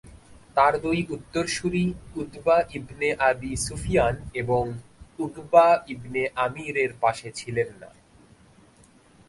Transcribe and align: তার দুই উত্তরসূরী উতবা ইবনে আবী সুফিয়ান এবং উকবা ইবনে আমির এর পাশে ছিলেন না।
তার 0.55 0.73
দুই 0.81 0.99
উত্তরসূরী 1.09 1.85
উতবা 2.15 2.57
ইবনে 2.73 3.09
আবী 3.29 3.51
সুফিয়ান 3.65 4.15
এবং 4.33 4.63
উকবা 5.19 5.67
ইবনে 5.87 6.21
আমির 6.35 6.75
এর 6.77 6.91
পাশে 7.01 7.29
ছিলেন 7.35 7.69
না। 7.81 7.89